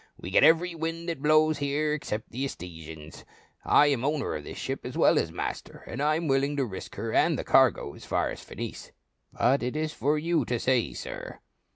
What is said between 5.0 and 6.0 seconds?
as master,